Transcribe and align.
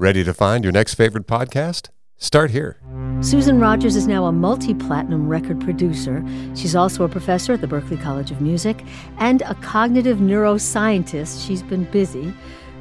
Ready 0.00 0.22
to 0.22 0.32
find 0.32 0.62
your 0.62 0.72
next 0.72 0.94
favorite 0.94 1.26
podcast? 1.26 1.88
Start 2.18 2.52
here. 2.52 2.76
Susan 3.20 3.58
Rogers 3.58 3.96
is 3.96 4.06
now 4.06 4.26
a 4.26 4.32
multi 4.32 4.72
platinum 4.72 5.26
record 5.26 5.60
producer. 5.60 6.24
She's 6.54 6.76
also 6.76 7.02
a 7.02 7.08
professor 7.08 7.54
at 7.54 7.60
the 7.60 7.66
Berklee 7.66 8.00
College 8.00 8.30
of 8.30 8.40
Music 8.40 8.84
and 9.16 9.42
a 9.42 9.56
cognitive 9.56 10.18
neuroscientist. 10.18 11.44
She's 11.44 11.64
been 11.64 11.82
busy. 11.82 12.32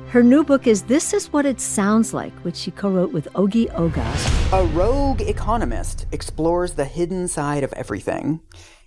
Her 0.09 0.21
new 0.21 0.43
book 0.43 0.67
is 0.67 0.83
This 0.83 1.11
Is 1.11 1.33
What 1.33 1.47
It 1.47 1.59
Sounds 1.59 2.13
Like, 2.13 2.33
which 2.43 2.55
she 2.55 2.69
co 2.69 2.91
wrote 2.91 3.13
with 3.13 3.27
Ogi 3.33 3.67
Ogas. 3.73 4.53
A 4.53 4.67
rogue 4.67 5.21
economist 5.21 6.05
explores 6.11 6.73
the 6.73 6.85
hidden 6.85 7.27
side 7.27 7.63
of 7.63 7.73
everything. 7.73 8.41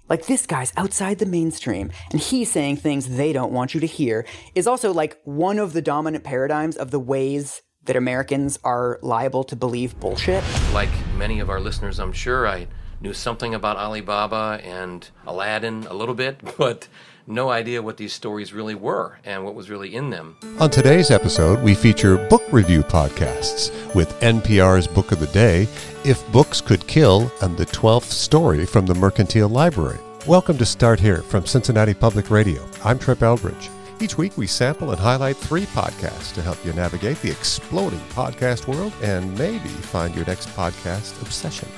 Like 0.08 0.26
this 0.26 0.46
guy's 0.46 0.72
outside 0.76 1.18
the 1.18 1.26
mainstream 1.26 1.90
and 2.12 2.20
he's 2.20 2.52
saying 2.52 2.76
things 2.76 3.16
they 3.16 3.32
don't 3.32 3.52
want 3.52 3.74
you 3.74 3.80
to 3.80 3.88
hear 3.88 4.24
is 4.54 4.68
also 4.68 4.92
like 4.92 5.18
one 5.24 5.58
of 5.58 5.72
the 5.72 5.82
dominant 5.82 6.22
paradigms 6.22 6.76
of 6.76 6.92
the 6.92 7.00
ways 7.00 7.62
that 7.84 7.96
Americans 7.96 8.58
are 8.62 8.98
liable 9.02 9.44
to 9.44 9.56
believe 9.56 9.98
bullshit. 10.00 10.44
Like 10.72 10.90
many 11.16 11.40
of 11.40 11.48
our 11.48 11.60
listeners, 11.60 11.98
I'm 11.98 12.12
sure 12.12 12.46
I 12.46 12.66
knew 13.00 13.14
something 13.14 13.54
about 13.54 13.78
Ali 13.78 14.02
Baba 14.02 14.60
and 14.62 15.08
Aladdin 15.26 15.86
a 15.88 15.94
little 15.94 16.14
bit, 16.14 16.40
but 16.58 16.88
no 17.26 17.48
idea 17.48 17.80
what 17.80 17.96
these 17.96 18.12
stories 18.12 18.52
really 18.52 18.74
were 18.74 19.18
and 19.24 19.44
what 19.44 19.54
was 19.54 19.70
really 19.70 19.94
in 19.94 20.10
them. 20.10 20.36
On 20.58 20.68
today's 20.68 21.10
episode, 21.10 21.62
we 21.62 21.74
feature 21.74 22.18
book 22.28 22.42
review 22.52 22.82
podcasts 22.82 23.70
with 23.94 24.10
NPR's 24.20 24.86
Book 24.86 25.12
of 25.12 25.20
the 25.20 25.26
Day, 25.28 25.66
If 26.04 26.30
Books 26.32 26.60
Could 26.60 26.86
Kill, 26.86 27.32
and 27.40 27.56
the 27.56 27.66
12th 27.66 28.10
story 28.10 28.66
from 28.66 28.84
the 28.86 28.94
Mercantile 28.94 29.48
Library. 29.48 29.98
Welcome 30.26 30.58
to 30.58 30.66
Start 30.66 31.00
Here 31.00 31.22
from 31.22 31.46
Cincinnati 31.46 31.94
Public 31.94 32.30
Radio. 32.30 32.62
I'm 32.84 32.98
Trip 32.98 33.22
Eldridge. 33.22 33.70
Each 34.02 34.16
week, 34.16 34.38
we 34.38 34.46
sample 34.46 34.92
and 34.92 34.98
highlight 34.98 35.36
three 35.36 35.66
podcasts 35.66 36.32
to 36.32 36.40
help 36.40 36.64
you 36.64 36.72
navigate 36.72 37.20
the 37.20 37.30
exploding 37.30 38.00
podcast 38.08 38.66
world 38.66 38.94
and 39.02 39.36
maybe 39.38 39.68
find 39.68 40.14
your 40.14 40.24
next 40.24 40.48
podcast 40.50 41.20
obsession. 41.20 41.68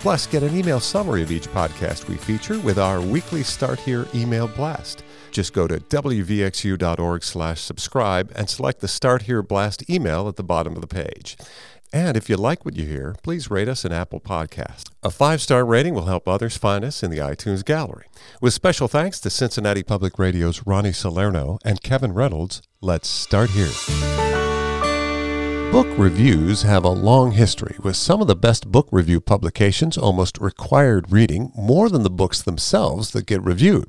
Plus, 0.00 0.26
get 0.26 0.42
an 0.42 0.54
email 0.54 0.78
summary 0.78 1.22
of 1.22 1.30
each 1.30 1.48
podcast 1.48 2.06
we 2.06 2.16
feature 2.16 2.58
with 2.58 2.78
our 2.78 3.00
weekly 3.00 3.42
Start 3.42 3.80
Here 3.80 4.06
email 4.14 4.46
blast. 4.46 5.02
Just 5.30 5.54
go 5.54 5.66
to 5.66 5.78
wvxu.org 5.78 7.22
slash 7.22 7.60
subscribe 7.62 8.30
and 8.34 8.50
select 8.50 8.80
the 8.80 8.88
Start 8.88 9.22
Here 9.22 9.42
Blast 9.42 9.88
email 9.88 10.28
at 10.28 10.36
the 10.36 10.42
bottom 10.42 10.74
of 10.74 10.82
the 10.82 10.86
page. 10.86 11.38
And 11.92 12.16
if 12.16 12.30
you 12.30 12.36
like 12.36 12.64
what 12.64 12.76
you 12.76 12.86
hear, 12.86 13.16
please 13.22 13.50
rate 13.50 13.68
us 13.68 13.84
an 13.84 13.92
Apple 13.92 14.20
Podcast. 14.20 14.90
A 15.02 15.10
five 15.10 15.42
star 15.42 15.64
rating 15.64 15.94
will 15.94 16.06
help 16.06 16.28
others 16.28 16.56
find 16.56 16.84
us 16.84 17.02
in 17.02 17.10
the 17.10 17.18
iTunes 17.18 17.64
gallery. 17.64 18.06
With 18.40 18.54
special 18.54 18.86
thanks 18.86 19.18
to 19.20 19.30
Cincinnati 19.30 19.82
Public 19.82 20.18
Radio's 20.18 20.64
Ronnie 20.66 20.92
Salerno 20.92 21.58
and 21.64 21.82
Kevin 21.82 22.12
Reynolds, 22.12 22.62
let's 22.80 23.08
start 23.08 23.50
here. 23.50 23.70
Book 25.72 25.86
reviews 25.96 26.62
have 26.62 26.82
a 26.84 26.90
long 26.90 27.30
history, 27.32 27.76
with 27.80 27.94
some 27.94 28.20
of 28.20 28.26
the 28.26 28.34
best 28.34 28.72
book 28.72 28.88
review 28.90 29.20
publications 29.20 29.96
almost 29.96 30.38
required 30.40 31.12
reading 31.12 31.52
more 31.56 31.88
than 31.88 32.02
the 32.02 32.10
books 32.10 32.42
themselves 32.42 33.12
that 33.12 33.26
get 33.26 33.40
reviewed. 33.42 33.88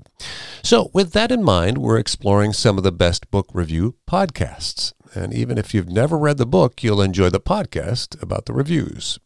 So, 0.63 0.91
with 0.93 1.13
that 1.13 1.31
in 1.31 1.43
mind, 1.43 1.79
we're 1.79 1.97
exploring 1.97 2.53
some 2.53 2.77
of 2.77 2.83
the 2.83 2.91
best 2.91 3.31
book 3.31 3.47
review 3.51 3.95
podcasts. 4.07 4.93
And 5.13 5.33
even 5.33 5.57
if 5.57 5.73
you've 5.73 5.89
never 5.89 6.17
read 6.17 6.37
the 6.37 6.45
book, 6.45 6.83
you'll 6.83 7.01
enjoy 7.01 7.29
the 7.29 7.39
podcast 7.39 8.21
about 8.21 8.45
the 8.45 8.53
reviews. 8.53 9.19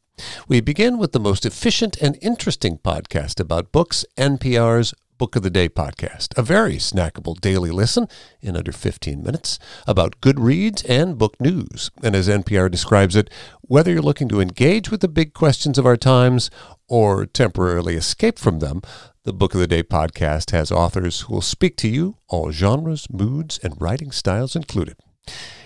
We 0.47 0.61
begin 0.61 0.97
with 0.97 1.11
the 1.11 1.19
most 1.19 1.45
efficient 1.45 1.97
and 2.01 2.17
interesting 2.21 2.77
podcast 2.77 3.39
about 3.39 3.71
books, 3.71 4.05
NPR's 4.17 4.93
Book 5.17 5.35
of 5.35 5.43
the 5.43 5.49
Day 5.49 5.69
podcast, 5.69 6.37
a 6.37 6.41
very 6.41 6.75
snackable 6.75 7.39
daily 7.39 7.71
listen 7.71 8.07
in 8.41 8.57
under 8.57 8.73
15 8.73 9.23
minutes 9.23 9.59
about 9.87 10.19
good 10.19 10.39
reads 10.39 10.83
and 10.83 11.17
book 11.17 11.39
news. 11.39 11.89
And 12.03 12.15
as 12.15 12.27
NPR 12.27 12.69
describes 12.69 13.15
it, 13.15 13.29
whether 13.61 13.91
you're 13.91 14.01
looking 14.01 14.27
to 14.29 14.41
engage 14.41 14.91
with 14.91 14.99
the 14.99 15.07
big 15.07 15.33
questions 15.33 15.77
of 15.77 15.85
our 15.85 15.95
times 15.95 16.49
or 16.89 17.25
temporarily 17.25 17.95
escape 17.95 18.37
from 18.37 18.59
them, 18.59 18.81
the 19.23 19.33
Book 19.33 19.53
of 19.53 19.59
the 19.59 19.67
Day 19.67 19.83
podcast 19.83 20.51
has 20.51 20.71
authors 20.71 21.21
who 21.21 21.33
will 21.33 21.41
speak 21.41 21.77
to 21.77 21.87
you, 21.87 22.17
all 22.27 22.51
genres, 22.51 23.07
moods, 23.09 23.57
and 23.63 23.79
writing 23.81 24.11
styles 24.11 24.55
included. 24.55 24.97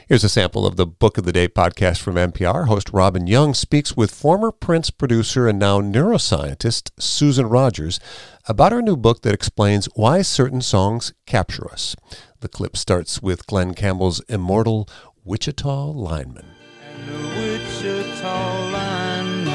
Here's 0.10 0.24
a 0.24 0.30
sample 0.30 0.66
of 0.66 0.76
the 0.76 0.88
Book 0.88 1.20
of 1.20 1.26
the 1.26 1.32
Day 1.32 1.48
podcast 1.48 2.00
from 2.00 2.16
NPR. 2.16 2.66
Host 2.66 2.90
Robin 2.92 3.28
Young 3.28 3.54
speaks 3.54 3.96
with 3.96 4.10
former 4.10 4.52
Prince 4.52 4.90
producer 4.90 5.48
and 5.48 5.60
now 5.60 5.82
neuroscientist 5.82 6.90
Susan 6.98 7.46
Rogers 7.48 8.00
about 8.48 8.72
her 8.72 8.82
new 8.82 8.98
book 8.98 9.22
that 9.22 9.36
explains 9.36 9.86
why 9.94 10.24
certain 10.24 10.62
songs 10.62 11.14
capture 11.28 11.72
us. 11.72 11.96
The 12.40 12.48
clip 12.48 12.76
starts 12.76 13.22
with 13.22 13.46
Glen 13.46 13.76
Campbell's 13.76 14.20
immortal 14.22 14.90
Wichita 15.24 15.92
Lineman. 15.92 16.56
Wichita 17.38 18.72
lineman 18.72 19.48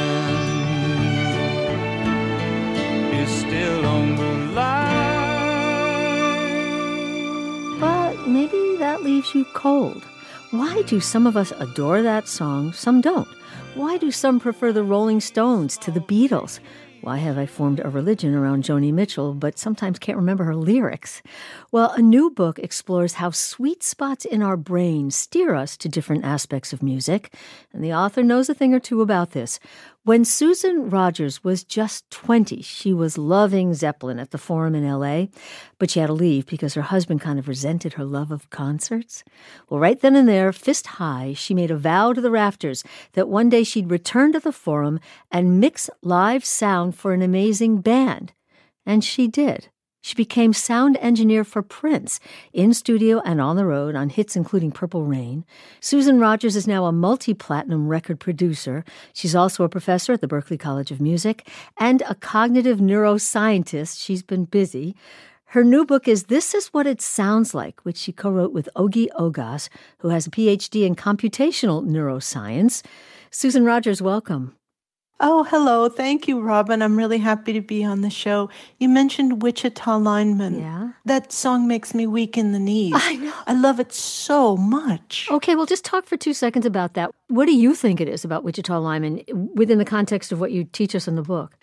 is 3.12 3.28
still 3.40 3.84
on 3.84 4.14
the 4.14 4.52
line. 4.54 5.40
But 7.80 8.28
maybe 8.28 8.76
that 8.78 9.02
leaves 9.02 9.34
you 9.34 9.44
cold. 9.46 10.06
Why 10.54 10.82
do 10.82 11.00
some 11.00 11.26
of 11.26 11.36
us 11.36 11.52
adore 11.58 12.00
that 12.02 12.28
song, 12.28 12.72
some 12.72 13.00
don't? 13.00 13.26
Why 13.74 13.98
do 13.98 14.12
some 14.12 14.38
prefer 14.38 14.72
the 14.72 14.84
Rolling 14.84 15.20
Stones 15.20 15.76
to 15.78 15.90
the 15.90 15.98
Beatles? 15.98 16.60
Why 17.00 17.16
have 17.16 17.36
I 17.36 17.44
formed 17.44 17.80
a 17.80 17.90
religion 17.90 18.36
around 18.36 18.62
Joni 18.62 18.92
Mitchell, 18.92 19.34
but 19.34 19.58
sometimes 19.58 19.98
can't 19.98 20.16
remember 20.16 20.44
her 20.44 20.54
lyrics? 20.54 21.22
Well, 21.72 21.90
a 21.90 22.00
new 22.00 22.30
book 22.30 22.60
explores 22.60 23.14
how 23.14 23.30
sweet 23.30 23.82
spots 23.82 24.24
in 24.24 24.42
our 24.42 24.56
brain 24.56 25.10
steer 25.10 25.56
us 25.56 25.76
to 25.78 25.88
different 25.88 26.24
aspects 26.24 26.72
of 26.72 26.84
music, 26.84 27.34
and 27.72 27.82
the 27.82 27.92
author 27.92 28.22
knows 28.22 28.48
a 28.48 28.54
thing 28.54 28.72
or 28.72 28.80
two 28.80 29.02
about 29.02 29.32
this. 29.32 29.58
When 30.06 30.26
Susan 30.26 30.90
Rogers 30.90 31.42
was 31.42 31.64
just 31.64 32.10
20, 32.10 32.60
she 32.60 32.92
was 32.92 33.16
loving 33.16 33.72
Zeppelin 33.72 34.18
at 34.18 34.32
the 34.32 34.38
Forum 34.38 34.74
in 34.74 34.86
LA, 34.86 35.28
but 35.78 35.90
she 35.90 35.98
had 35.98 36.08
to 36.08 36.12
leave 36.12 36.44
because 36.44 36.74
her 36.74 36.82
husband 36.82 37.22
kind 37.22 37.38
of 37.38 37.48
resented 37.48 37.94
her 37.94 38.04
love 38.04 38.30
of 38.30 38.50
concerts. 38.50 39.24
Well, 39.70 39.80
right 39.80 39.98
then 39.98 40.14
and 40.14 40.28
there, 40.28 40.52
fist 40.52 40.86
high, 40.86 41.32
she 41.32 41.54
made 41.54 41.70
a 41.70 41.76
vow 41.78 42.12
to 42.12 42.20
the 42.20 42.30
rafters 42.30 42.84
that 43.14 43.30
one 43.30 43.48
day 43.48 43.64
she'd 43.64 43.90
return 43.90 44.32
to 44.32 44.40
the 44.40 44.52
Forum 44.52 45.00
and 45.32 45.58
mix 45.58 45.88
live 46.02 46.44
sound 46.44 46.94
for 46.94 47.14
an 47.14 47.22
amazing 47.22 47.78
band. 47.78 48.34
And 48.84 49.02
she 49.02 49.26
did. 49.26 49.70
She 50.04 50.14
became 50.14 50.52
sound 50.52 50.98
engineer 51.00 51.44
for 51.44 51.62
Prince, 51.62 52.20
in 52.52 52.74
studio 52.74 53.22
and 53.24 53.40
on 53.40 53.56
the 53.56 53.64
road 53.64 53.96
on 53.96 54.10
hits 54.10 54.36
including 54.36 54.70
Purple 54.70 55.06
Rain. 55.06 55.46
Susan 55.80 56.20
Rogers 56.20 56.56
is 56.56 56.66
now 56.66 56.84
a 56.84 56.92
multi 56.92 57.32
platinum 57.32 57.88
record 57.88 58.20
producer. 58.20 58.84
She's 59.14 59.34
also 59.34 59.64
a 59.64 59.68
professor 59.70 60.12
at 60.12 60.20
the 60.20 60.28
Berklee 60.28 60.60
College 60.60 60.90
of 60.90 61.00
Music 61.00 61.48
and 61.78 62.02
a 62.02 62.14
cognitive 62.14 62.80
neuroscientist. 62.80 63.98
She's 64.04 64.22
been 64.22 64.44
busy. 64.44 64.94
Her 65.46 65.64
new 65.64 65.86
book 65.86 66.06
is 66.06 66.24
This 66.24 66.52
Is 66.52 66.66
What 66.66 66.86
It 66.86 67.00
Sounds 67.00 67.54
Like, 67.54 67.80
which 67.86 67.96
she 67.96 68.12
co 68.12 68.30
wrote 68.30 68.52
with 68.52 68.68
Ogi 68.76 69.08
Ogas, 69.18 69.70
who 70.00 70.08
has 70.10 70.26
a 70.26 70.30
PhD 70.30 70.84
in 70.84 70.96
computational 70.96 71.82
neuroscience. 71.82 72.84
Susan 73.30 73.64
Rogers, 73.64 74.02
welcome. 74.02 74.54
Oh, 75.20 75.44
hello. 75.44 75.88
Thank 75.88 76.26
you, 76.26 76.40
Robin. 76.40 76.82
I'm 76.82 76.96
really 76.96 77.18
happy 77.18 77.52
to 77.52 77.60
be 77.60 77.84
on 77.84 78.00
the 78.00 78.10
show. 78.10 78.50
You 78.78 78.88
mentioned 78.88 79.42
Wichita 79.42 79.96
Lineman. 79.96 80.58
Yeah. 80.58 80.90
That 81.04 81.32
song 81.32 81.68
makes 81.68 81.94
me 81.94 82.06
weak 82.06 82.36
in 82.36 82.52
the 82.52 82.58
knees. 82.58 82.94
I 82.96 83.16
know. 83.16 83.32
I 83.46 83.54
love 83.54 83.78
it 83.78 83.92
so 83.92 84.56
much. 84.56 85.28
Okay, 85.30 85.54
well, 85.54 85.66
just 85.66 85.84
talk 85.84 86.04
for 86.04 86.16
two 86.16 86.34
seconds 86.34 86.66
about 86.66 86.94
that. 86.94 87.12
What 87.28 87.46
do 87.46 87.54
you 87.54 87.74
think 87.74 88.00
it 88.00 88.08
is 88.08 88.24
about 88.24 88.42
Wichita 88.42 88.76
Lineman 88.78 89.20
eh, 89.20 89.32
within 89.54 89.78
the 89.78 89.84
context 89.84 90.32
of 90.32 90.40
what 90.40 90.50
you 90.50 90.64
teach 90.64 90.96
us 90.96 91.06
in 91.06 91.14
the 91.14 91.22
book? 91.22 91.56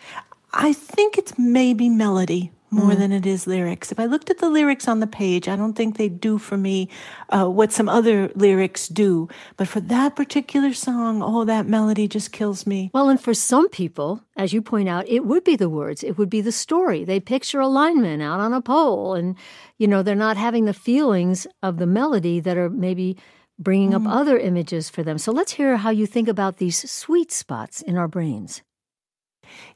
I 0.54 0.72
think 0.74 1.18
it's 1.18 1.38
maybe 1.38 1.90
melody 1.90 2.52
more 2.72 2.96
than 2.96 3.12
it 3.12 3.26
is 3.26 3.46
lyrics. 3.46 3.92
If 3.92 4.00
I 4.00 4.06
looked 4.06 4.30
at 4.30 4.38
the 4.38 4.50
lyrics 4.50 4.88
on 4.88 5.02
the 5.02 5.08
page, 5.08 5.50
I 5.50 5.58
don't 5.58 5.74
think 5.74 5.98
they 5.98 6.08
do 6.08 6.38
for 6.38 6.56
me 6.56 6.88
uh, 7.30 7.48
what 7.48 7.74
some 7.74 7.90
other 7.90 8.32
lyrics 8.34 8.88
do. 8.88 9.28
But 9.58 9.68
for 9.68 9.82
that 9.82 10.16
particular 10.16 10.74
song, 10.74 11.22
oh, 11.22 11.44
that 11.44 11.68
melody 11.68 12.08
just 12.08 12.32
kills 12.32 12.66
me. 12.66 12.90
Well, 12.94 13.10
and 13.10 13.20
for 13.20 13.34
some 13.34 13.68
people, 13.68 14.24
as 14.38 14.54
you 14.54 14.62
point 14.62 14.88
out, 14.88 15.08
it 15.10 15.26
would 15.26 15.44
be 15.44 15.58
the 15.58 15.70
words, 15.70 16.02
it 16.02 16.18
would 16.18 16.30
be 16.30 16.40
the 16.40 16.52
story. 16.54 17.04
They 17.04 17.20
picture 17.20 17.60
a 17.60 17.68
lineman 17.68 18.22
out 18.22 18.40
on 18.40 18.54
a 18.54 18.62
pole, 18.62 19.16
and, 19.16 19.36
you 19.78 19.88
know, 19.88 20.02
they're 20.02 20.16
not 20.16 20.38
having 20.38 20.64
the 20.64 20.74
feelings 20.74 21.46
of 21.62 21.78
the 21.78 21.86
melody 21.86 22.40
that 22.40 22.58
are 22.58 22.70
maybe 22.70 23.18
bringing 23.60 23.94
up 23.94 24.02
other 24.08 24.40
images 24.40 24.90
for 24.90 25.04
them. 25.04 25.18
So 25.18 25.32
let's 25.32 25.52
hear 25.52 25.78
how 25.78 25.92
you 25.92 26.08
think 26.08 26.28
about 26.28 26.58
these 26.58 26.90
sweet 26.90 27.32
spots 27.32 27.82
in 27.82 27.98
our 27.98 28.08
brains. 28.08 28.62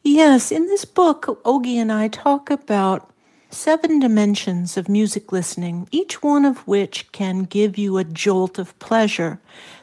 Yes, 0.03 0.51
in 0.51 0.67
this 0.67 0.85
book, 0.85 1.41
Ogi 1.43 1.75
and 1.75 1.91
I 1.91 2.07
talk 2.07 2.49
about 2.49 3.11
seven 3.49 3.99
dimensions 3.99 4.77
of 4.77 4.89
music 4.89 5.31
listening, 5.31 5.87
each 5.91 6.21
one 6.21 6.45
of 6.45 6.67
which 6.67 7.11
can 7.11 7.43
give 7.43 7.77
you 7.77 7.97
a 7.97 8.03
jolt 8.03 8.59
of 8.59 8.77
pleasure. 8.79 9.39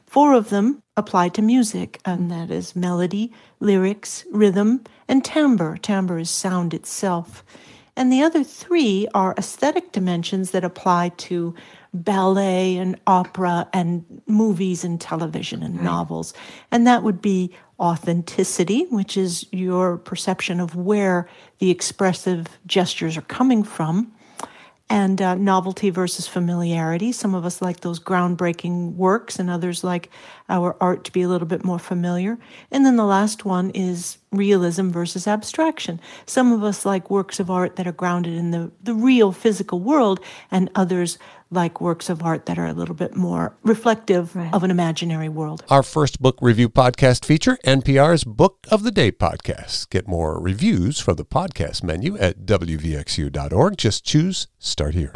Four 0.06 0.34
of 0.34 0.50
them 0.50 0.82
apply 0.96 1.30
to 1.30 1.42
music, 1.42 1.98
and 2.04 2.30
that 2.30 2.50
is 2.50 2.76
melody, 2.76 3.32
lyrics, 3.60 4.24
rhythm, 4.30 4.84
and 5.08 5.24
timbre. 5.24 5.78
Timbre 5.78 6.18
is 6.18 6.30
sound 6.30 6.74
itself. 6.74 7.42
And 7.96 8.12
the 8.12 8.22
other 8.22 8.44
three 8.44 9.08
are 9.14 9.34
aesthetic 9.36 9.92
dimensions 9.92 10.50
that 10.50 10.64
apply 10.64 11.10
to 11.16 11.54
ballet 11.94 12.76
and 12.76 12.98
opera 13.06 13.68
and 13.72 14.22
movies 14.26 14.82
and 14.84 15.00
television 15.00 15.62
and 15.62 15.82
novels. 15.82 16.32
And 16.70 16.86
that 16.86 17.02
would 17.02 17.20
be 17.20 17.54
authenticity, 17.78 18.86
which 18.90 19.16
is 19.16 19.46
your 19.52 19.98
perception 19.98 20.60
of 20.60 20.74
where 20.74 21.28
the 21.58 21.70
expressive 21.70 22.46
gestures 22.66 23.16
are 23.16 23.22
coming 23.22 23.62
from 23.62 24.12
and 24.92 25.22
uh, 25.22 25.34
novelty 25.34 25.88
versus 25.90 26.28
familiarity. 26.28 27.12
Some 27.12 27.34
of 27.34 27.46
us 27.46 27.62
like 27.62 27.80
those 27.80 27.98
groundbreaking 27.98 28.94
works, 28.94 29.38
and 29.38 29.48
others 29.48 29.82
like 29.82 30.10
our 30.50 30.76
art 30.82 31.04
to 31.04 31.12
be 31.12 31.22
a 31.22 31.28
little 31.28 31.48
bit 31.48 31.64
more 31.64 31.78
familiar. 31.78 32.38
And 32.70 32.84
then 32.84 32.96
the 32.96 33.06
last 33.06 33.46
one 33.46 33.70
is 33.70 34.18
realism 34.32 34.88
versus 34.90 35.26
abstraction. 35.28 36.00
Some 36.26 36.50
of 36.52 36.64
us 36.64 36.84
like 36.84 37.10
works 37.10 37.38
of 37.38 37.50
art 37.50 37.76
that 37.76 37.86
are 37.86 37.92
grounded 37.92 38.34
in 38.34 38.50
the, 38.50 38.72
the 38.82 38.94
real 38.94 39.30
physical 39.32 39.78
world, 39.80 40.18
and 40.50 40.70
others 40.74 41.18
like 41.50 41.82
works 41.82 42.08
of 42.08 42.22
art 42.22 42.46
that 42.46 42.58
are 42.58 42.66
a 42.66 42.72
little 42.72 42.94
bit 42.94 43.14
more 43.14 43.54
reflective 43.62 44.34
Right. 44.34 44.52
of 44.54 44.64
an 44.64 44.70
imaginary 44.70 45.28
world. 45.28 45.62
Our 45.68 45.82
first 45.82 46.20
book 46.22 46.38
review 46.40 46.70
podcast 46.70 47.26
feature, 47.26 47.58
NPR's 47.64 48.24
Book 48.24 48.66
of 48.70 48.82
the 48.84 48.90
Day 48.90 49.12
podcast. 49.12 49.90
Get 49.90 50.08
more 50.08 50.40
reviews 50.40 50.98
from 50.98 51.16
the 51.16 51.26
podcast 51.26 51.82
menu 51.82 52.16
at 52.16 52.46
WVXU.org. 52.46 53.76
Just 53.76 54.04
choose 54.04 54.46
Start 54.58 54.94
Here. 54.94 55.12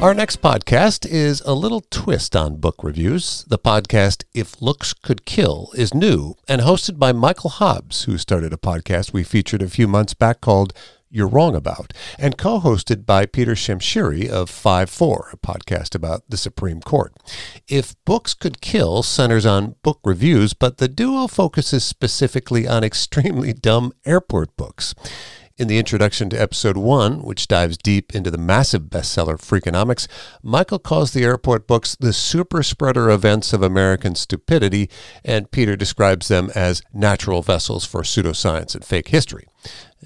Our 0.00 0.14
next 0.14 0.40
podcast 0.40 1.06
is 1.06 1.42
a 1.42 1.52
little 1.52 1.82
twist 1.90 2.34
on 2.34 2.56
book 2.56 2.82
reviews. 2.82 3.44
The 3.48 3.58
podcast 3.58 4.24
If 4.32 4.58
Books 4.58 4.94
Could 4.94 5.26
Kill 5.26 5.70
is 5.74 5.92
new 5.92 6.36
and 6.48 6.62
hosted 6.62 6.98
by 6.98 7.12
Michael 7.12 7.50
Hobbs, 7.50 8.04
who 8.04 8.16
started 8.16 8.54
a 8.54 8.56
podcast 8.56 9.12
we 9.12 9.24
featured 9.24 9.60
a 9.60 9.68
few 9.68 9.86
months 9.86 10.14
back 10.14 10.40
called 10.40 10.72
You're 11.10 11.28
Wrong 11.28 11.54
About, 11.54 11.92
and 12.18 12.38
co 12.38 12.60
hosted 12.60 13.04
by 13.04 13.26
Peter 13.26 13.52
Shamshiri 13.52 14.26
of 14.26 14.48
5 14.48 14.88
4, 14.88 15.30
a 15.34 15.36
podcast 15.36 15.94
about 15.94 16.22
the 16.30 16.38
Supreme 16.38 16.80
Court. 16.80 17.12
If 17.68 17.94
Books 18.06 18.32
Could 18.32 18.62
Kill 18.62 19.02
centers 19.02 19.44
on 19.44 19.74
book 19.82 20.00
reviews, 20.02 20.54
but 20.54 20.78
the 20.78 20.88
duo 20.88 21.26
focuses 21.26 21.84
specifically 21.84 22.66
on 22.66 22.82
extremely 22.82 23.52
dumb 23.52 23.92
airport 24.06 24.56
books. 24.56 24.94
In 25.60 25.68
the 25.68 25.78
introduction 25.78 26.30
to 26.30 26.40
episode 26.40 26.78
one, 26.78 27.22
which 27.22 27.46
dives 27.46 27.76
deep 27.76 28.14
into 28.14 28.30
the 28.30 28.38
massive 28.38 28.84
bestseller 28.84 29.36
Freakonomics, 29.36 30.08
Michael 30.42 30.78
calls 30.78 31.12
the 31.12 31.22
airport 31.22 31.66
books 31.66 31.94
the 32.00 32.14
super 32.14 32.62
spreader 32.62 33.10
events 33.10 33.52
of 33.52 33.62
American 33.62 34.14
stupidity, 34.14 34.88
and 35.22 35.50
Peter 35.50 35.76
describes 35.76 36.28
them 36.28 36.50
as 36.54 36.80
natural 36.94 37.42
vessels 37.42 37.84
for 37.84 38.00
pseudoscience 38.00 38.74
and 38.74 38.86
fake 38.86 39.08
history. 39.08 39.46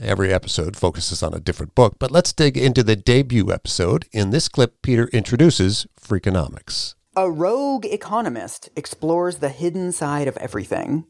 Every 0.00 0.32
episode 0.32 0.76
focuses 0.76 1.22
on 1.22 1.32
a 1.32 1.38
different 1.38 1.76
book, 1.76 2.00
but 2.00 2.10
let's 2.10 2.32
dig 2.32 2.58
into 2.58 2.82
the 2.82 2.96
debut 2.96 3.52
episode. 3.52 4.06
In 4.10 4.30
this 4.30 4.48
clip, 4.48 4.82
Peter 4.82 5.06
introduces 5.12 5.86
Freakonomics. 6.00 6.96
A 7.14 7.30
rogue 7.30 7.86
economist 7.86 8.70
explores 8.74 9.36
the 9.36 9.50
hidden 9.50 9.92
side 9.92 10.26
of 10.26 10.36
everything. 10.38 11.04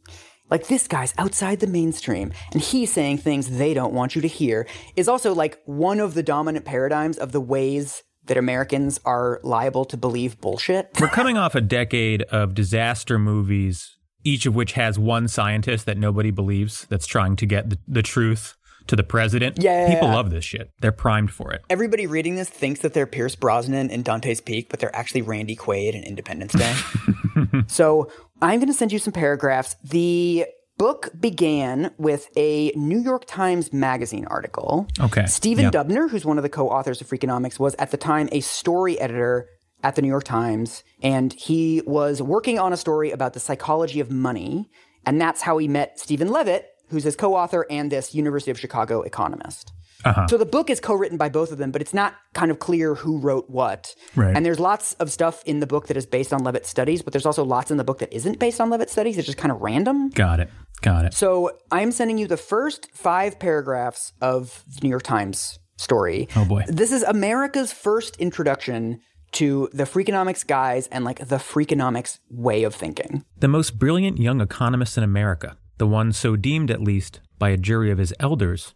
Like 0.54 0.68
this 0.68 0.86
guy's 0.86 1.12
outside 1.18 1.58
the 1.58 1.66
mainstream, 1.66 2.32
and 2.52 2.62
he's 2.62 2.92
saying 2.92 3.18
things 3.18 3.58
they 3.58 3.74
don't 3.74 3.92
want 3.92 4.14
you 4.14 4.22
to 4.22 4.28
hear, 4.28 4.68
is 4.94 5.08
also 5.08 5.34
like 5.34 5.60
one 5.64 5.98
of 5.98 6.14
the 6.14 6.22
dominant 6.22 6.64
paradigms 6.64 7.18
of 7.18 7.32
the 7.32 7.40
ways 7.40 8.04
that 8.26 8.36
Americans 8.36 9.00
are 9.04 9.40
liable 9.42 9.84
to 9.86 9.96
believe 9.96 10.40
bullshit. 10.40 10.90
We're 11.00 11.08
coming 11.08 11.36
off 11.36 11.56
a 11.56 11.60
decade 11.60 12.22
of 12.22 12.54
disaster 12.54 13.18
movies, 13.18 13.96
each 14.22 14.46
of 14.46 14.54
which 14.54 14.74
has 14.74 14.96
one 14.96 15.26
scientist 15.26 15.86
that 15.86 15.98
nobody 15.98 16.30
believes 16.30 16.86
that's 16.88 17.08
trying 17.08 17.34
to 17.34 17.46
get 17.46 17.70
the, 17.70 17.78
the 17.88 18.02
truth 18.02 18.54
to 18.86 18.94
the 18.94 19.02
president. 19.02 19.60
Yeah. 19.60 19.92
People 19.92 20.10
love 20.10 20.30
this 20.30 20.44
shit. 20.44 20.70
They're 20.80 20.92
primed 20.92 21.32
for 21.32 21.52
it. 21.52 21.62
Everybody 21.70 22.06
reading 22.06 22.36
this 22.36 22.48
thinks 22.48 22.80
that 22.82 22.94
they're 22.94 23.06
Pierce 23.06 23.34
Brosnan 23.34 23.90
and 23.90 24.04
Dante's 24.04 24.40
Peak, 24.40 24.68
but 24.68 24.78
they're 24.78 24.94
actually 24.94 25.22
Randy 25.22 25.56
Quaid 25.56 25.94
in 25.94 26.04
Independence 26.04 26.52
Day. 26.52 26.74
so 27.66 28.10
I'm 28.44 28.60
going 28.60 28.68
to 28.68 28.74
send 28.74 28.92
you 28.92 28.98
some 28.98 29.14
paragraphs. 29.14 29.74
The 29.82 30.44
book 30.76 31.08
began 31.18 31.92
with 31.96 32.28
a 32.36 32.72
New 32.76 33.00
York 33.00 33.24
Times 33.26 33.72
Magazine 33.72 34.26
article. 34.26 34.86
Okay. 35.00 35.24
Stephen 35.24 35.64
Yeah. 35.64 35.70
Dubner, 35.70 36.10
who's 36.10 36.26
one 36.26 36.36
of 36.36 36.42
the 36.42 36.50
co-authors 36.50 37.00
of 37.00 37.08
Freakonomics, 37.08 37.58
was 37.58 37.74
at 37.76 37.90
the 37.90 37.96
time 37.96 38.28
a 38.32 38.40
story 38.40 39.00
editor 39.00 39.48
at 39.82 39.94
the 39.94 40.02
New 40.02 40.08
York 40.08 40.24
Times, 40.24 40.84
and 41.02 41.32
he 41.32 41.80
was 41.86 42.20
working 42.20 42.58
on 42.58 42.70
a 42.70 42.76
story 42.76 43.10
about 43.10 43.32
the 43.32 43.40
psychology 43.40 43.98
of 43.98 44.10
money, 44.10 44.68
and 45.06 45.18
that's 45.18 45.40
how 45.40 45.56
he 45.56 45.66
met 45.66 45.98
Stephen 45.98 46.28
Levitt, 46.28 46.66
who's 46.90 47.04
his 47.04 47.16
co-author 47.16 47.66
and 47.70 47.90
this 47.90 48.14
University 48.14 48.50
of 48.50 48.60
Chicago 48.60 49.00
economist. 49.00 49.72
Uh-huh. 50.04 50.26
So 50.28 50.36
the 50.36 50.46
book 50.46 50.70
is 50.70 50.80
co-written 50.80 51.16
by 51.16 51.28
both 51.28 51.50
of 51.52 51.58
them, 51.58 51.70
but 51.70 51.80
it's 51.80 51.94
not 51.94 52.14
kind 52.32 52.50
of 52.50 52.58
clear 52.58 52.94
who 52.94 53.18
wrote 53.18 53.48
what. 53.48 53.94
Right. 54.14 54.36
And 54.36 54.44
there's 54.44 54.60
lots 54.60 54.94
of 54.94 55.10
stuff 55.10 55.42
in 55.44 55.60
the 55.60 55.66
book 55.66 55.86
that 55.88 55.96
is 55.96 56.06
based 56.06 56.32
on 56.32 56.44
Levitt's 56.44 56.68
studies, 56.68 57.02
but 57.02 57.12
there's 57.12 57.26
also 57.26 57.44
lots 57.44 57.70
in 57.70 57.76
the 57.76 57.84
book 57.84 57.98
that 57.98 58.12
isn't 58.12 58.38
based 58.38 58.60
on 58.60 58.70
Levitt's 58.70 58.92
studies. 58.92 59.18
It's 59.18 59.26
just 59.26 59.38
kind 59.38 59.52
of 59.52 59.60
random. 59.60 60.10
Got 60.10 60.40
it. 60.40 60.50
Got 60.82 61.06
it. 61.06 61.14
So 61.14 61.58
I'm 61.70 61.92
sending 61.92 62.18
you 62.18 62.26
the 62.26 62.36
first 62.36 62.90
five 62.92 63.38
paragraphs 63.38 64.12
of 64.20 64.62
the 64.66 64.80
New 64.82 64.90
York 64.90 65.04
Times 65.04 65.58
story. 65.76 66.28
Oh, 66.36 66.44
boy. 66.44 66.64
This 66.68 66.92
is 66.92 67.02
America's 67.02 67.72
first 67.72 68.16
introduction 68.16 69.00
to 69.32 69.68
the 69.72 69.84
Freakonomics 69.84 70.46
guys 70.46 70.86
and 70.88 71.04
like 71.04 71.18
the 71.18 71.36
Freakonomics 71.36 72.18
way 72.30 72.62
of 72.62 72.74
thinking. 72.74 73.24
The 73.38 73.48
most 73.48 73.78
brilliant 73.78 74.18
young 74.18 74.40
economist 74.40 74.96
in 74.96 75.02
America, 75.02 75.56
the 75.78 75.86
one 75.86 76.12
so 76.12 76.36
deemed 76.36 76.70
at 76.70 76.80
least 76.80 77.20
by 77.38 77.48
a 77.48 77.56
jury 77.56 77.90
of 77.90 77.98
his 77.98 78.14
elders, 78.20 78.74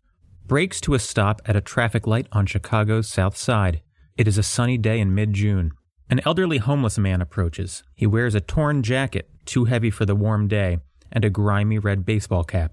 breaks 0.48 0.80
to 0.80 0.94
a 0.94 0.98
stop 0.98 1.42
at 1.44 1.56
a 1.56 1.60
traffic 1.60 2.06
light 2.06 2.26
on 2.32 2.46
Chicago's 2.46 3.06
South 3.06 3.36
Side. 3.36 3.82
It 4.16 4.26
is 4.26 4.38
a 4.38 4.42
sunny 4.42 4.78
day 4.78 4.98
in 4.98 5.14
mid 5.14 5.34
June. 5.34 5.72
An 6.08 6.22
elderly 6.24 6.56
homeless 6.56 6.96
man 6.96 7.20
approaches. 7.20 7.84
He 7.94 8.06
wears 8.06 8.34
a 8.34 8.40
torn 8.40 8.82
jacket, 8.82 9.28
too 9.44 9.66
heavy 9.66 9.90
for 9.90 10.06
the 10.06 10.14
warm 10.14 10.48
day, 10.48 10.78
and 11.12 11.22
a 11.22 11.28
grimy 11.28 11.78
red 11.78 12.06
baseball 12.06 12.44
cap. 12.44 12.72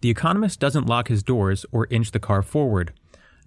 The 0.00 0.10
economist 0.10 0.58
doesn't 0.58 0.88
lock 0.88 1.06
his 1.06 1.22
doors 1.22 1.64
or 1.70 1.86
inch 1.90 2.10
the 2.10 2.18
car 2.18 2.42
forward, 2.42 2.92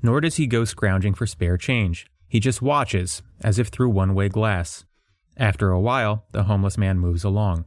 nor 0.01 0.21
does 0.21 0.37
he 0.37 0.47
go 0.47 0.63
scrounging 0.63 1.13
for 1.13 1.27
spare 1.27 1.57
change. 1.57 2.07
He 2.29 2.39
just 2.39 2.61
watches, 2.61 3.23
as 3.41 3.59
if 3.59 3.67
through 3.67 3.89
one 3.89 4.15
way 4.15 4.29
glass. 4.29 4.85
After 5.35 5.71
a 5.71 5.81
while, 5.81 6.27
the 6.31 6.43
homeless 6.43 6.77
man 6.77 6.97
moves 6.97 7.25
along. 7.25 7.65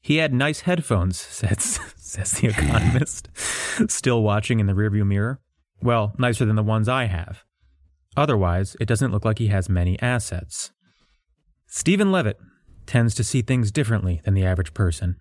He 0.00 0.16
had 0.16 0.32
nice 0.32 0.60
headphones, 0.60 1.18
says, 1.20 1.78
says 1.96 2.32
the 2.32 2.48
economist, 2.48 3.28
still 3.88 4.22
watching 4.22 4.60
in 4.60 4.66
the 4.66 4.72
rearview 4.72 5.06
mirror. 5.06 5.40
Well, 5.82 6.14
nicer 6.18 6.44
than 6.44 6.56
the 6.56 6.62
ones 6.62 6.88
I 6.88 7.04
have. 7.04 7.44
Otherwise, 8.16 8.76
it 8.80 8.86
doesn't 8.86 9.10
look 9.10 9.24
like 9.24 9.38
he 9.38 9.48
has 9.48 9.68
many 9.68 10.00
assets. 10.00 10.70
Stephen 11.66 12.12
Levitt 12.12 12.38
tends 12.86 13.14
to 13.16 13.24
see 13.24 13.42
things 13.42 13.70
differently 13.70 14.20
than 14.24 14.34
the 14.34 14.44
average 14.44 14.72
person. 14.74 15.16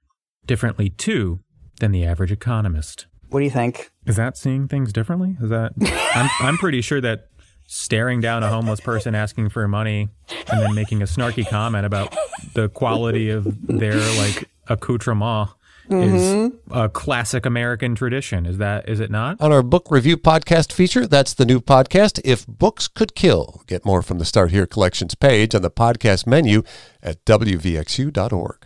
Differently, 0.45 0.89
too, 0.89 1.39
than 1.79 1.91
the 1.91 2.05
average 2.05 2.31
economist. 2.31 3.07
What 3.29 3.39
do 3.39 3.45
you 3.45 3.51
think? 3.51 3.91
Is 4.05 4.15
that 4.17 4.37
seeing 4.37 4.67
things 4.67 4.93
differently? 4.93 5.37
Is 5.41 5.49
that 5.49 5.73
I'm 6.13 6.29
I'm 6.39 6.57
pretty 6.57 6.81
sure 6.81 7.01
that 7.01 7.29
staring 7.65 8.21
down 8.21 8.43
a 8.43 8.49
homeless 8.49 8.79
person 8.79 9.15
asking 9.15 9.49
for 9.49 9.67
money 9.67 10.09
and 10.51 10.61
then 10.61 10.75
making 10.75 11.01
a 11.01 11.05
snarky 11.05 11.47
comment 11.47 11.85
about 11.85 12.15
the 12.53 12.69
quality 12.69 13.29
of 13.29 13.45
their 13.67 13.97
like 14.17 14.47
accoutrement 14.67 15.49
is 15.89 16.21
mm-hmm. 16.21 16.77
a 16.77 16.89
classic 16.89 17.45
American 17.45 17.95
tradition. 17.95 18.45
Is 18.45 18.57
that 18.57 18.87
is 18.87 18.99
it 18.99 19.11
not? 19.11 19.39
On 19.41 19.51
our 19.51 19.63
book 19.63 19.87
review 19.89 20.17
podcast 20.17 20.71
feature, 20.71 21.05
that's 21.05 21.33
the 21.33 21.45
new 21.45 21.59
podcast, 21.59 22.19
If 22.23 22.47
Books 22.47 22.87
Could 22.87 23.15
Kill. 23.15 23.63
Get 23.67 23.85
more 23.85 24.01
from 24.01 24.19
the 24.19 24.25
Start 24.25 24.51
Here 24.51 24.65
collections 24.65 25.15
page 25.15 25.53
on 25.53 25.61
the 25.61 25.71
podcast 25.71 26.25
menu 26.27 26.63
at 27.01 27.23
WVXU.org. 27.25 28.57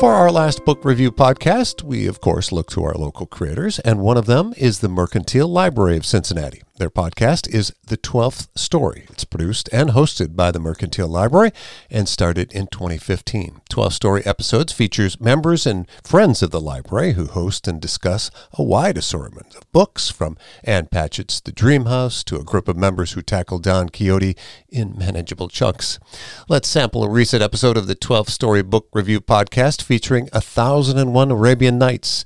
For 0.00 0.12
our 0.12 0.32
last 0.32 0.64
book 0.64 0.84
review 0.84 1.12
podcast, 1.12 1.84
we 1.84 2.08
of 2.08 2.20
course 2.20 2.50
look 2.50 2.68
to 2.70 2.82
our 2.82 2.94
local 2.94 3.24
creators, 3.24 3.78
and 3.78 4.00
one 4.00 4.16
of 4.16 4.26
them 4.26 4.52
is 4.56 4.80
the 4.80 4.88
Mercantile 4.88 5.46
Library 5.46 5.96
of 5.96 6.04
Cincinnati. 6.04 6.62
Their 6.78 6.88
podcast 6.88 7.52
is 7.54 7.74
The 7.86 7.98
Twelfth 7.98 8.48
Story. 8.58 9.04
It's 9.10 9.24
produced 9.24 9.68
and 9.74 9.90
hosted 9.90 10.34
by 10.34 10.50
the 10.50 10.58
Mercantile 10.58 11.06
Library 11.06 11.50
and 11.90 12.08
started 12.08 12.50
in 12.54 12.66
2015. 12.68 13.60
12 13.68 13.92
Story 13.92 14.22
episodes 14.24 14.72
features 14.72 15.20
members 15.20 15.66
and 15.66 15.86
friends 16.02 16.42
of 16.42 16.50
the 16.50 16.62
library 16.62 17.12
who 17.12 17.26
host 17.26 17.68
and 17.68 17.78
discuss 17.78 18.30
a 18.54 18.62
wide 18.62 18.96
assortment 18.96 19.54
of 19.54 19.70
books 19.70 20.08
from 20.08 20.38
Ann 20.64 20.86
Patchett's 20.86 21.40
The 21.40 21.52
Dream 21.52 21.84
House 21.84 22.24
to 22.24 22.36
a 22.36 22.44
group 22.44 22.68
of 22.68 22.76
members 22.78 23.12
who 23.12 23.20
tackle 23.20 23.58
Don 23.58 23.90
Quixote 23.90 24.34
in 24.70 24.96
manageable 24.96 25.48
chunks. 25.48 25.98
Let's 26.48 26.68
sample 26.68 27.04
a 27.04 27.10
recent 27.10 27.42
episode 27.42 27.76
of 27.76 27.86
the 27.86 27.94
12th 27.94 28.30
Story 28.30 28.62
Book 28.62 28.88
Review 28.94 29.20
podcast 29.20 29.82
featuring 29.82 30.30
A 30.32 30.40
Thousand 30.40 30.96
and 30.96 31.12
One 31.12 31.30
Arabian 31.30 31.76
Nights. 31.76 32.24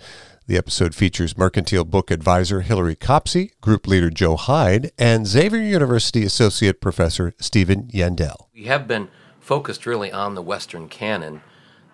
The 0.48 0.56
episode 0.56 0.94
features 0.94 1.36
Mercantile 1.36 1.84
Book 1.84 2.08
Advisor 2.08 2.60
Hilary 2.60 2.94
Copsey, 2.94 3.50
Group 3.60 3.88
Leader 3.88 4.10
Joe 4.10 4.36
Hyde, 4.36 4.92
and 4.96 5.26
Xavier 5.26 5.60
University 5.60 6.22
Associate 6.22 6.80
Professor 6.80 7.34
Stephen 7.40 7.88
Yandell. 7.88 8.46
We 8.54 8.66
have 8.66 8.86
been 8.86 9.08
focused 9.40 9.86
really 9.86 10.12
on 10.12 10.36
the 10.36 10.42
Western 10.42 10.88
canon, 10.88 11.40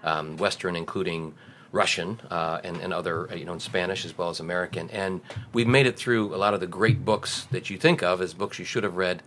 um, 0.05 0.37
Western 0.37 0.77
including 0.77 1.33
Russian 1.71 2.21
uh, 2.31 2.61
and, 2.63 2.77
and 2.77 2.93
other, 2.93 3.27
you 3.35 3.47
know, 3.47 3.55
in 3.55 3.61
Spanish 3.61 4.05
as 4.05 4.19
well 4.19 4.29
as 4.29 4.39
American. 4.39 4.91
And 4.91 5.23
we've 5.55 5.67
made 5.67 5.87
it 5.87 5.97
through 5.97 6.35
a 6.35 6.37
lot 6.37 6.53
of 6.53 6.61
the 6.61 6.67
great 6.67 7.07
books 7.07 7.47
that 7.53 7.71
you 7.71 7.79
think 7.79 8.03
of 8.03 8.21
as 8.21 8.35
books 8.35 8.59
you 8.59 8.67
should 8.67 8.85
have 8.85 8.97
read 8.97 9.23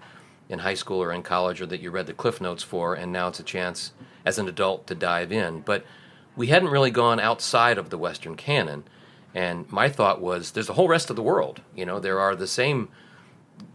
in 0.49 0.59
high 0.59 0.75
school 0.75 1.01
or 1.01 1.11
in 1.11 1.23
college 1.23 1.61
or 1.61 1.65
that 1.65 1.81
you 1.81 1.89
read 1.89 2.05
the 2.05 2.13
cliff 2.13 2.39
notes 2.39 2.61
for, 2.61 2.93
and 2.93 3.11
now 3.11 3.29
it's 3.29 3.39
a 3.39 3.43
chance 3.43 3.91
as 4.23 4.37
an 4.37 4.47
adult 4.47 4.85
to 4.85 4.93
dive 4.93 5.31
in. 5.31 5.61
But 5.61 5.83
we 6.35 6.45
hadn't 6.47 6.69
really 6.69 6.91
gone 6.91 7.19
outside 7.19 7.79
of 7.79 7.89
the 7.89 7.97
Western 7.97 8.35
canon. 8.35 8.83
And 9.35 9.71
my 9.71 9.89
thought 9.89 10.21
was 10.21 10.51
there's 10.51 10.69
a 10.69 10.73
whole 10.73 10.87
rest 10.87 11.11
of 11.11 11.15
the 11.15 11.21
world. 11.21 11.61
You 11.75 11.85
know, 11.85 11.99
there 11.99 12.19
are 12.19 12.35
the 12.35 12.47
same 12.47 12.89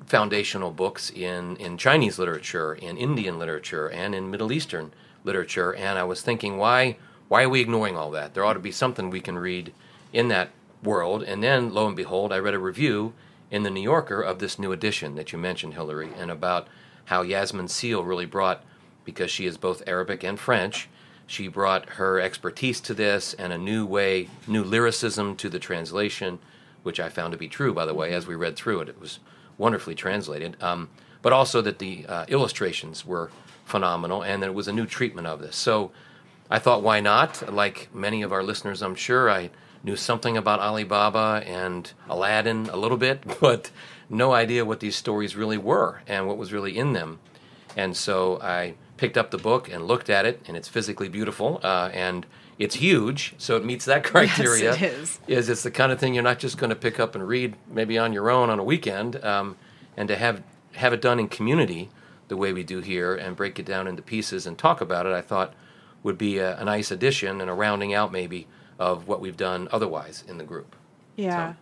foundational 0.06 0.72
books 0.72 1.10
in, 1.10 1.56
in 1.56 1.76
Chinese 1.76 2.18
literature, 2.18 2.74
in 2.74 2.96
Indian 2.96 3.38
literature, 3.38 3.88
and 3.88 4.14
in 4.14 4.30
Middle 4.30 4.50
Eastern 4.50 4.92
literature. 5.22 5.72
And 5.74 5.98
I 5.98 6.04
was 6.04 6.22
thinking, 6.22 6.56
why 6.56 6.96
why 7.28 7.44
are 7.44 7.48
we 7.48 7.60
ignoring 7.60 7.96
all 7.96 8.10
that? 8.10 8.34
There 8.34 8.44
ought 8.44 8.54
to 8.54 8.58
be 8.58 8.72
something 8.72 9.08
we 9.08 9.20
can 9.20 9.38
read 9.38 9.72
in 10.12 10.26
that 10.28 10.50
world. 10.82 11.22
And 11.22 11.40
then, 11.40 11.72
lo 11.72 11.86
and 11.86 11.94
behold, 11.94 12.32
I 12.32 12.40
read 12.40 12.54
a 12.54 12.58
review 12.58 13.12
in 13.52 13.62
the 13.62 13.70
New 13.70 13.82
Yorker 13.82 14.20
of 14.20 14.40
this 14.40 14.58
new 14.58 14.72
edition 14.72 15.14
that 15.14 15.30
you 15.30 15.38
mentioned, 15.38 15.74
Hillary, 15.74 16.10
and 16.18 16.28
about 16.28 16.66
how 17.04 17.22
Yasmine 17.22 17.68
Seale 17.68 18.02
really 18.02 18.26
brought, 18.26 18.64
because 19.04 19.30
she 19.30 19.46
is 19.46 19.56
both 19.56 19.84
Arabic 19.86 20.24
and 20.24 20.40
French, 20.40 20.88
she 21.30 21.46
brought 21.46 21.90
her 21.90 22.18
expertise 22.18 22.80
to 22.80 22.92
this 22.92 23.34
and 23.34 23.52
a 23.52 23.58
new 23.58 23.86
way, 23.86 24.28
new 24.48 24.64
lyricism 24.64 25.36
to 25.36 25.48
the 25.48 25.60
translation, 25.60 26.40
which 26.82 26.98
I 26.98 27.08
found 27.08 27.30
to 27.30 27.38
be 27.38 27.46
true, 27.46 27.72
by 27.72 27.86
the 27.86 27.94
way, 27.94 28.12
as 28.12 28.26
we 28.26 28.34
read 28.34 28.56
through 28.56 28.80
it. 28.80 28.88
It 28.88 29.00
was 29.00 29.20
wonderfully 29.56 29.94
translated. 29.94 30.60
Um, 30.60 30.88
but 31.22 31.32
also 31.32 31.60
that 31.60 31.78
the 31.78 32.04
uh, 32.08 32.24
illustrations 32.26 33.06
were 33.06 33.30
phenomenal 33.64 34.24
and 34.24 34.42
that 34.42 34.48
it 34.48 34.54
was 34.54 34.66
a 34.66 34.72
new 34.72 34.86
treatment 34.86 35.28
of 35.28 35.38
this. 35.38 35.54
So 35.54 35.92
I 36.50 36.58
thought, 36.58 36.82
why 36.82 36.98
not? 36.98 37.54
Like 37.54 37.94
many 37.94 38.22
of 38.22 38.32
our 38.32 38.42
listeners, 38.42 38.82
I'm 38.82 38.96
sure, 38.96 39.30
I 39.30 39.50
knew 39.84 39.94
something 39.94 40.36
about 40.36 40.58
Ali 40.58 40.82
Baba 40.82 41.44
and 41.46 41.92
Aladdin 42.08 42.68
a 42.70 42.76
little 42.76 42.98
bit, 42.98 43.22
but 43.40 43.70
no 44.08 44.32
idea 44.32 44.64
what 44.64 44.80
these 44.80 44.96
stories 44.96 45.36
really 45.36 45.58
were 45.58 46.02
and 46.08 46.26
what 46.26 46.38
was 46.38 46.52
really 46.52 46.76
in 46.76 46.92
them. 46.92 47.20
And 47.76 47.96
so 47.96 48.40
I 48.42 48.74
picked 49.00 49.16
up 49.16 49.30
the 49.30 49.38
book 49.38 49.70
and 49.72 49.86
looked 49.86 50.10
at 50.10 50.26
it, 50.26 50.42
and 50.46 50.58
it's 50.58 50.68
physically 50.68 51.08
beautiful 51.08 51.58
uh, 51.62 51.88
and 51.94 52.26
it's 52.58 52.74
huge, 52.74 53.34
so 53.38 53.56
it 53.56 53.64
meets 53.64 53.86
that 53.86 54.04
criteria. 54.04 54.74
Yes, 54.78 54.82
it 54.82 54.92
is. 54.92 55.20
Is 55.26 55.48
it's 55.48 55.62
the 55.62 55.70
kind 55.70 55.90
of 55.90 55.98
thing 55.98 56.12
you're 56.12 56.22
not 56.22 56.38
just 56.38 56.58
going 56.58 56.68
to 56.68 56.76
pick 56.76 57.00
up 57.00 57.14
and 57.14 57.26
read 57.26 57.56
maybe 57.66 57.96
on 57.96 58.12
your 58.12 58.30
own 58.30 58.50
on 58.50 58.58
a 58.58 58.62
weekend, 58.62 59.16
um, 59.24 59.56
and 59.96 60.06
to 60.08 60.16
have 60.16 60.42
have 60.74 60.92
it 60.92 61.00
done 61.00 61.18
in 61.18 61.28
community 61.28 61.88
the 62.28 62.36
way 62.36 62.52
we 62.52 62.62
do 62.62 62.80
here 62.80 63.14
and 63.16 63.34
break 63.34 63.58
it 63.58 63.64
down 63.64 63.88
into 63.88 64.02
pieces 64.02 64.46
and 64.46 64.58
talk 64.58 64.82
about 64.82 65.06
it. 65.06 65.12
I 65.12 65.22
thought 65.22 65.54
would 66.02 66.18
be 66.18 66.36
a, 66.36 66.58
a 66.58 66.64
nice 66.64 66.90
addition 66.90 67.40
and 67.40 67.48
a 67.50 67.54
rounding 67.54 67.94
out 67.94 68.12
maybe 68.12 68.46
of 68.78 69.08
what 69.08 69.20
we've 69.22 69.36
done 69.36 69.66
otherwise 69.72 70.22
in 70.28 70.36
the 70.36 70.44
group. 70.44 70.76
Yeah. 71.16 71.54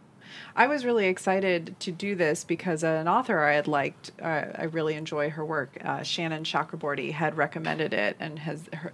I 0.57 0.67
was 0.67 0.85
really 0.85 1.07
excited 1.07 1.77
to 1.81 1.93
do 1.93 2.15
this 2.15 2.45
because 2.45 2.83
an 2.83 3.09
author 3.09 3.41
I 3.45 3.55
had 3.55 3.67
liked, 3.67 4.13
uh, 4.21 4.45
I 4.55 4.65
really 4.65 4.95
enjoy 4.95 5.31
her 5.31 5.45
work. 5.45 5.79
Uh, 5.85 6.03
Shannon 6.03 6.45
Chakraborty 6.45 7.13
had 7.13 7.37
recommended 7.37 7.93
it 7.93 8.17
and 8.19 8.39
has 8.41 8.69
her, 8.73 8.93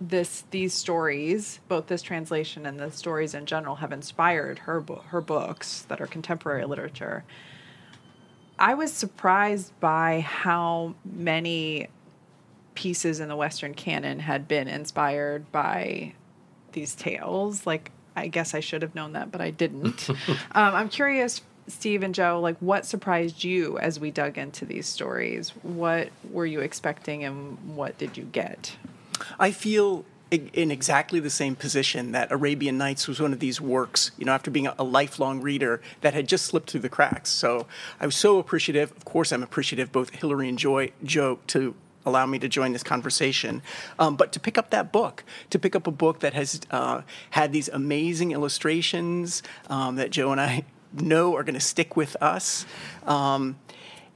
this 0.00 0.44
these 0.50 0.74
stories, 0.74 1.60
both 1.68 1.88
this 1.88 2.02
translation 2.02 2.66
and 2.66 2.78
the 2.78 2.90
stories 2.90 3.34
in 3.34 3.46
general, 3.46 3.76
have 3.76 3.92
inspired 3.92 4.60
her 4.60 4.80
bo- 4.80 5.02
her 5.08 5.20
books 5.20 5.82
that 5.88 6.00
are 6.00 6.06
contemporary 6.06 6.64
literature. 6.64 7.24
I 8.58 8.74
was 8.74 8.92
surprised 8.92 9.72
by 9.80 10.20
how 10.20 10.94
many 11.04 11.88
pieces 12.74 13.18
in 13.18 13.28
the 13.28 13.36
Western 13.36 13.74
canon 13.74 14.20
had 14.20 14.46
been 14.46 14.68
inspired 14.68 15.50
by 15.50 16.14
these 16.72 16.94
tales. 16.94 17.66
Like, 17.66 17.90
I 18.18 18.28
guess 18.28 18.54
I 18.54 18.60
should 18.60 18.82
have 18.82 18.94
known 18.94 19.12
that, 19.12 19.30
but 19.30 19.40
I 19.40 19.50
didn't. 19.50 20.10
um, 20.10 20.16
I'm 20.52 20.88
curious, 20.88 21.40
Steve 21.66 22.02
and 22.02 22.14
Joe, 22.14 22.40
like, 22.40 22.56
what 22.58 22.86
surprised 22.86 23.44
you 23.44 23.78
as 23.78 24.00
we 24.00 24.10
dug 24.10 24.38
into 24.38 24.64
these 24.64 24.86
stories? 24.86 25.50
What 25.62 26.10
were 26.30 26.46
you 26.46 26.60
expecting, 26.60 27.24
and 27.24 27.76
what 27.76 27.98
did 27.98 28.16
you 28.16 28.24
get? 28.24 28.76
I 29.38 29.50
feel 29.50 30.04
in 30.30 30.70
exactly 30.70 31.20
the 31.20 31.30
same 31.30 31.56
position 31.56 32.12
that 32.12 32.30
Arabian 32.30 32.76
Nights 32.76 33.08
was 33.08 33.18
one 33.18 33.32
of 33.32 33.40
these 33.40 33.60
works, 33.60 34.10
you 34.18 34.26
know, 34.26 34.32
after 34.32 34.50
being 34.50 34.66
a 34.66 34.82
lifelong 34.82 35.40
reader 35.40 35.80
that 36.02 36.12
had 36.12 36.28
just 36.28 36.44
slipped 36.44 36.70
through 36.70 36.82
the 36.82 36.88
cracks. 36.90 37.30
So 37.30 37.66
I 37.98 38.04
was 38.04 38.14
so 38.14 38.38
appreciative. 38.38 38.90
Of 38.92 39.06
course, 39.06 39.32
I'm 39.32 39.42
appreciative 39.42 39.90
both 39.90 40.10
Hillary 40.10 40.48
and 40.48 40.58
Joy, 40.58 40.92
Joe 41.02 41.38
to 41.48 41.74
allow 42.08 42.26
me 42.26 42.38
to 42.38 42.48
join 42.48 42.72
this 42.72 42.82
conversation. 42.82 43.62
Um, 43.98 44.16
but 44.16 44.32
to 44.32 44.40
pick 44.40 44.58
up 44.58 44.70
that 44.70 44.92
book, 44.92 45.24
to 45.50 45.58
pick 45.58 45.76
up 45.76 45.86
a 45.86 45.90
book 45.90 46.20
that 46.20 46.34
has 46.34 46.60
uh, 46.70 47.02
had 47.30 47.52
these 47.52 47.68
amazing 47.68 48.32
illustrations 48.32 49.42
um, 49.68 49.96
that 49.96 50.10
Joe 50.10 50.32
and 50.32 50.40
I 50.40 50.64
know 50.92 51.36
are 51.36 51.42
going 51.42 51.54
to 51.54 51.60
stick 51.60 51.96
with 51.96 52.16
us. 52.20 52.66
Um, 53.06 53.58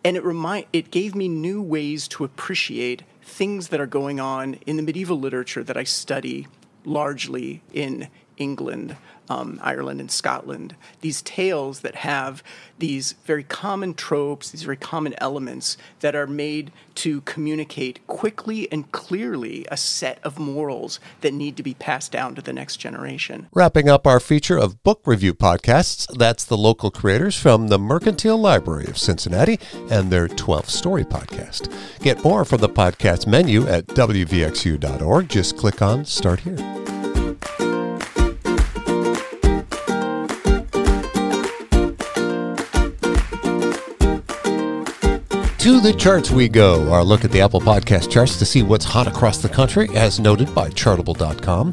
and 0.04 0.16
it 0.16 0.24
remind 0.24 0.66
it 0.72 0.90
gave 0.90 1.14
me 1.14 1.28
new 1.28 1.62
ways 1.62 2.08
to 2.08 2.24
appreciate 2.24 3.02
things 3.22 3.68
that 3.68 3.80
are 3.80 3.86
going 3.86 4.20
on 4.20 4.54
in 4.66 4.76
the 4.76 4.82
medieval 4.82 5.18
literature 5.18 5.62
that 5.62 5.76
I 5.76 5.84
study 5.84 6.48
largely 6.84 7.62
in 7.72 8.08
England, 8.36 8.96
um, 9.28 9.58
Ireland, 9.62 10.00
and 10.00 10.10
Scotland. 10.10 10.74
These 11.00 11.22
tales 11.22 11.80
that 11.80 11.96
have 11.96 12.42
these 12.78 13.12
very 13.24 13.44
common 13.44 13.94
tropes, 13.94 14.50
these 14.50 14.64
very 14.64 14.76
common 14.76 15.14
elements 15.18 15.76
that 16.00 16.14
are 16.14 16.26
made 16.26 16.72
to 16.96 17.20
communicate 17.22 18.04
quickly 18.06 18.70
and 18.70 18.90
clearly 18.92 19.66
a 19.70 19.76
set 19.76 20.18
of 20.22 20.38
morals 20.38 21.00
that 21.20 21.32
need 21.32 21.56
to 21.56 21.62
be 21.62 21.74
passed 21.74 22.12
down 22.12 22.34
to 22.34 22.42
the 22.42 22.52
next 22.52 22.76
generation. 22.76 23.48
Wrapping 23.52 23.88
up 23.88 24.06
our 24.06 24.20
feature 24.20 24.58
of 24.58 24.82
book 24.82 25.00
review 25.06 25.32
podcasts, 25.32 26.06
that's 26.18 26.44
the 26.44 26.56
local 26.56 26.90
creators 26.90 27.38
from 27.38 27.68
the 27.68 27.78
Mercantile 27.78 28.38
Library 28.38 28.86
of 28.86 28.98
Cincinnati 28.98 29.58
and 29.90 30.10
their 30.10 30.28
12 30.28 30.68
Story 30.68 31.04
podcast. 31.04 31.72
Get 32.00 32.24
more 32.24 32.44
from 32.44 32.60
the 32.60 32.68
podcast 32.68 33.26
menu 33.26 33.66
at 33.66 33.86
WVXU.org. 33.86 35.28
Just 35.28 35.56
click 35.56 35.80
on 35.80 36.04
Start 36.04 36.40
Here. 36.40 36.81
To 45.62 45.80
the 45.80 45.92
charts 45.92 46.32
we 46.32 46.48
go. 46.48 46.90
Our 46.90 47.04
look 47.04 47.24
at 47.24 47.30
the 47.30 47.40
Apple 47.40 47.60
Podcast 47.60 48.10
charts 48.10 48.36
to 48.40 48.44
see 48.44 48.64
what's 48.64 48.84
hot 48.84 49.06
across 49.06 49.38
the 49.38 49.48
country, 49.48 49.88
as 49.94 50.18
noted 50.18 50.52
by 50.52 50.70
Chartable.com. 50.70 51.72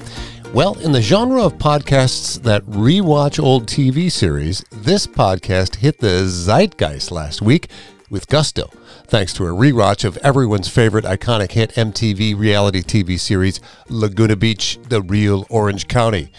Well, 0.54 0.78
in 0.82 0.92
the 0.92 1.02
genre 1.02 1.44
of 1.44 1.54
podcasts 1.58 2.40
that 2.44 2.64
rewatch 2.66 3.42
old 3.42 3.66
TV 3.66 4.12
series, 4.12 4.64
this 4.72 5.08
podcast 5.08 5.78
hit 5.78 5.98
the 5.98 6.28
zeitgeist 6.28 7.10
last 7.10 7.42
week 7.42 7.72
with 8.12 8.28
gusto, 8.28 8.70
thanks 9.06 9.34
to 9.34 9.48
a 9.48 9.50
rewatch 9.50 10.06
of 10.06 10.18
everyone's 10.18 10.70
favorite 10.70 11.06
iconic 11.06 11.54
hit 11.54 11.72
MTV 11.72 12.38
reality 12.38 12.84
TV 12.84 13.20
series, 13.20 13.60
Laguna 13.90 14.36
Beach, 14.36 14.78
The 14.88 15.02
Real 15.02 15.48
Orange 15.50 15.88
County. 15.88 16.32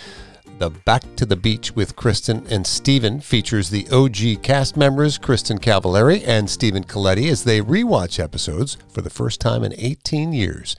The 0.61 0.69
Back 0.69 1.17
to 1.17 1.25
the 1.25 1.37
Beach 1.37 1.75
with 1.75 1.97
Kristin 1.97 2.47
and 2.50 2.67
Stephen 2.67 3.23
features 3.23 3.71
the 3.71 3.88
OG 3.88 4.43
cast 4.43 4.76
members 4.76 5.19
Kristin 5.19 5.59
Cavallari 5.59 6.23
and 6.26 6.50
Stephen 6.50 6.85
Colletti 6.85 7.31
as 7.31 7.45
they 7.45 7.62
rewatch 7.62 8.23
episodes 8.23 8.76
for 8.90 9.00
the 9.00 9.09
first 9.09 9.40
time 9.40 9.64
in 9.64 9.73
18 9.79 10.35
years. 10.35 10.76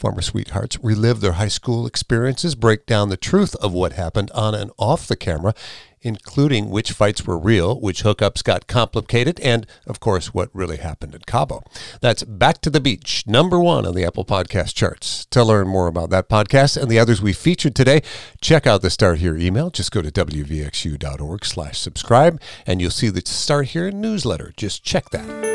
Former 0.00 0.20
sweethearts 0.20 0.82
relive 0.82 1.20
their 1.20 1.34
high 1.34 1.46
school 1.46 1.86
experiences, 1.86 2.56
break 2.56 2.86
down 2.86 3.08
the 3.08 3.16
truth 3.16 3.54
of 3.56 3.72
what 3.72 3.92
happened 3.92 4.32
on 4.32 4.52
and 4.52 4.72
off 4.78 5.06
the 5.06 5.14
camera, 5.14 5.54
including 6.02 6.70
which 6.70 6.92
fights 6.92 7.26
were 7.26 7.38
real, 7.38 7.78
which 7.78 8.02
hookups 8.02 8.42
got 8.42 8.66
complicated, 8.66 9.38
and, 9.40 9.66
of 9.86 10.00
course, 10.00 10.32
what 10.32 10.48
really 10.52 10.78
happened 10.78 11.14
at 11.14 11.26
Cabo. 11.26 11.62
That's 12.00 12.22
Back 12.24 12.60
to 12.62 12.70
the 12.70 12.80
Beach, 12.80 13.24
number 13.26 13.60
one 13.60 13.86
on 13.86 13.94
the 13.94 14.04
Apple 14.04 14.24
Podcast 14.24 14.74
charts. 14.74 15.26
To 15.26 15.44
learn 15.44 15.68
more 15.68 15.86
about 15.86 16.10
that 16.10 16.28
podcast 16.28 16.80
and 16.80 16.90
the 16.90 16.98
others 16.98 17.20
we 17.20 17.32
featured 17.32 17.74
today, 17.74 18.02
check 18.40 18.66
out 18.66 18.82
the 18.82 18.90
Start 18.90 19.18
Here 19.18 19.36
email. 19.36 19.70
Just 19.70 19.92
go 19.92 20.02
to 20.02 20.10
wvxu.org 20.10 21.44
slash 21.44 21.78
subscribe, 21.78 22.40
and 22.66 22.80
you'll 22.80 22.90
see 22.90 23.08
the 23.08 23.22
Start 23.24 23.68
Here 23.68 23.90
newsletter. 23.90 24.52
Just 24.56 24.82
check 24.82 25.10
that. 25.10 25.50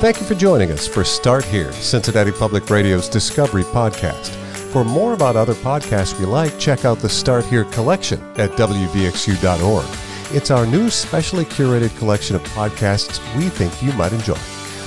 Thank 0.00 0.18
you 0.18 0.26
for 0.26 0.34
joining 0.34 0.72
us 0.72 0.88
for 0.88 1.04
Start 1.04 1.44
Here, 1.44 1.70
Cincinnati 1.74 2.32
Public 2.32 2.68
Radio's 2.68 3.08
Discovery 3.08 3.62
Podcast. 3.62 4.41
For 4.72 4.84
more 4.84 5.12
about 5.12 5.36
other 5.36 5.52
podcasts 5.52 6.18
we 6.18 6.24
like, 6.24 6.58
check 6.58 6.86
out 6.86 6.98
the 6.98 7.08
Start 7.08 7.44
Here 7.44 7.64
collection 7.64 8.18
at 8.38 8.52
WVXU.org. 8.52 9.84
It's 10.34 10.50
our 10.50 10.64
new 10.64 10.88
specially 10.88 11.44
curated 11.44 11.94
collection 11.98 12.36
of 12.36 12.42
podcasts 12.44 13.20
we 13.36 13.50
think 13.50 13.82
you 13.82 13.92
might 13.98 14.14
enjoy. 14.14 14.38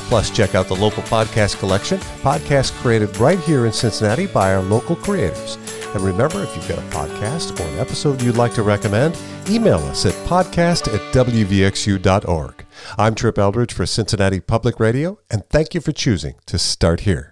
Plus, 0.09 0.31
check 0.31 0.55
out 0.55 0.67
the 0.67 0.75
local 0.75 1.03
podcast 1.03 1.59
collection, 1.59 1.99
podcasts 2.23 2.71
created 2.81 3.15
right 3.17 3.39
here 3.41 3.67
in 3.67 3.71
Cincinnati 3.71 4.25
by 4.25 4.55
our 4.55 4.63
local 4.63 4.95
creators. 4.95 5.59
And 5.93 6.03
remember, 6.03 6.41
if 6.41 6.55
you've 6.55 6.67
got 6.67 6.79
a 6.79 6.89
podcast 6.89 7.59
or 7.59 7.67
an 7.71 7.77
episode 7.77 8.23
you'd 8.23 8.37
like 8.37 8.55
to 8.55 8.63
recommend, 8.63 9.15
email 9.47 9.77
us 9.77 10.07
at 10.07 10.13
podcast 10.27 10.91
at 10.91 11.13
WVXU.org. 11.13 12.65
I'm 12.97 13.13
Trip 13.13 13.37
Eldridge 13.37 13.73
for 13.73 13.85
Cincinnati 13.85 14.39
Public 14.39 14.79
Radio, 14.79 15.19
and 15.29 15.47
thank 15.51 15.75
you 15.75 15.81
for 15.81 15.91
choosing 15.91 16.33
to 16.47 16.57
start 16.57 17.01
here. 17.01 17.23